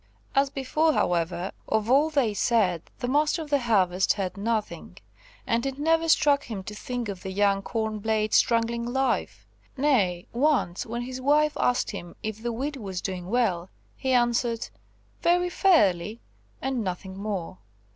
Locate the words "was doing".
12.77-13.27